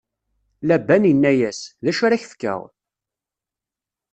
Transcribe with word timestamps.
Laban 0.67 1.03
inna-yas: 1.11 1.59
D 1.83 1.85
acu 1.89 2.03
ara 2.05 2.21
k-fkeɣ? 2.21 2.61